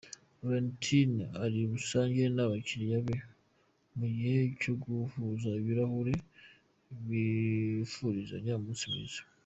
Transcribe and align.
Valentin 0.41 1.11
ari 1.43 1.59
busangire 1.71 2.29
n’abakiriya 2.33 2.99
be 3.05 3.15
mu 3.97 4.05
gihe 4.15 4.39
cyo 4.61 4.73
guhuza 4.83 5.49
ibirahure 5.61 6.13
bifurizanya 7.07 8.53
umunsi 8.55 8.85
mwiza. 8.91 9.21